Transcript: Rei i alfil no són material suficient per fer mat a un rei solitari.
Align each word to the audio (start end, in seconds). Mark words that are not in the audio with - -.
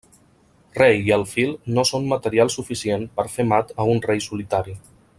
Rei 0.77 0.95
i 1.09 1.11
alfil 1.17 1.51
no 1.77 1.83
són 1.91 2.09
material 2.15 2.51
suficient 2.57 3.07
per 3.21 3.27
fer 3.37 3.47
mat 3.55 3.75
a 3.85 3.89
un 3.95 4.03
rei 4.11 4.27
solitari. 4.31 4.77